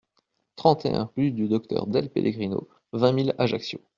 [0.55, 3.79] trente et un rue Docteur Dell Pellegrino, vingt mille Ajaccio